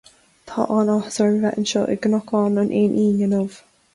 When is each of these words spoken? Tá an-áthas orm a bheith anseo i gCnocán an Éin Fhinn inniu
Tá 0.51 0.63
an-áthas 0.75 1.19
orm 1.25 1.35
a 1.35 1.43
bheith 1.51 1.59
anseo 1.63 1.83
i 1.95 1.99
gCnocán 2.05 2.57
an 2.63 2.73
Éin 2.83 2.97
Fhinn 2.99 3.23
inniu 3.23 3.49